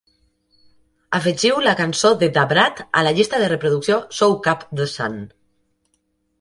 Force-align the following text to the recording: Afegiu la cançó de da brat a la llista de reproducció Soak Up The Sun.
Afegiu 1.17 1.59
la 1.67 1.73
cançó 1.81 2.11
de 2.23 2.31
da 2.39 2.47
brat 2.55 2.83
a 3.01 3.05
la 3.09 3.13
llista 3.21 3.43
de 3.45 3.53
reproducció 3.55 4.01
Soak 4.23 4.53
Up 4.57 4.67
The 4.81 4.93
Sun. 4.99 5.25